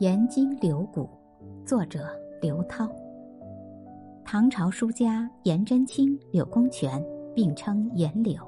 [0.00, 1.06] 颜经柳骨，
[1.62, 2.08] 作者
[2.40, 2.90] 刘涛。
[4.24, 8.42] 唐朝书家颜真卿、柳公权并称颜柳。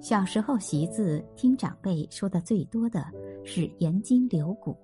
[0.00, 3.04] 小时候习字，听长辈说的最多的
[3.44, 4.74] 是颜经柳骨。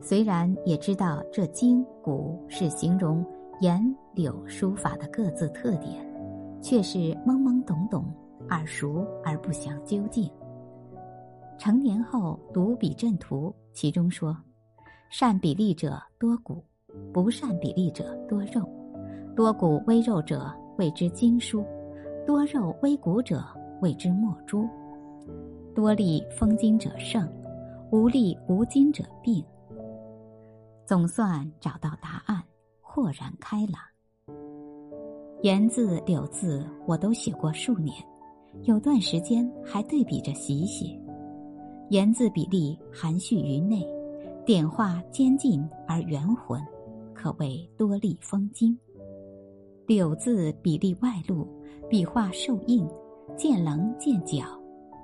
[0.00, 3.24] 虽然也知道这经骨是形容
[3.62, 3.82] 颜
[4.12, 6.06] 柳书法的各自特点，
[6.60, 8.04] 却是懵懵懂懂、
[8.50, 10.30] 耳熟而不详究竟。
[11.56, 14.36] 成年后读笔阵图，其中说。
[15.12, 16.62] 善比例者多骨，
[17.12, 18.62] 不善比例者多肉。
[19.34, 21.64] 多骨微肉者谓之精疏，
[22.24, 23.44] 多肉微骨者
[23.82, 24.68] 谓之墨珠。
[25.74, 27.28] 多力丰精者胜，
[27.90, 29.44] 无力无精者病。
[30.86, 32.40] 总算找到答案，
[32.80, 33.82] 豁然开朗。
[35.42, 37.96] 言字、柳字我都写过数年，
[38.62, 40.96] 有段时间还对比着习写。
[41.88, 43.84] 言字比例含蓄于内。
[44.50, 46.60] 点画坚劲而圆浑，
[47.14, 48.76] 可谓多力丰精。
[49.86, 51.46] 柳字比例外露，
[51.88, 52.84] 笔画受硬，
[53.36, 54.42] 见棱见角，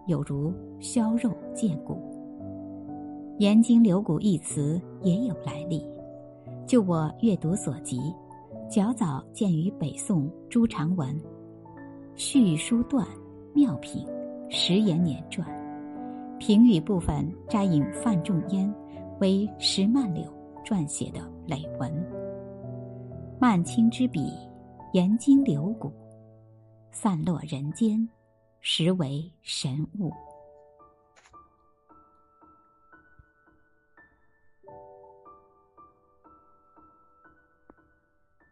[0.09, 1.97] 有如削肉见骨。
[3.39, 5.81] 颜经柳骨一词也有来历，
[6.67, 8.13] 就我阅读所及，
[8.69, 11.09] 较早见于北宋朱长文
[12.17, 13.07] 《续书段
[13.55, 14.05] 妙品
[14.49, 15.49] 十言年传》，
[16.39, 18.75] 评语部分摘引范仲淹。
[19.21, 20.25] 为石曼柳
[20.65, 21.93] 撰写的累文。
[23.41, 24.33] 曼青之笔，
[24.93, 25.93] 研经流骨，
[26.91, 28.09] 散落人间，
[28.61, 30.13] 实为神物。